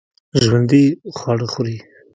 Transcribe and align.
ژوندي 0.43 0.85
خواړه 1.17 1.47
خوري 1.53 1.77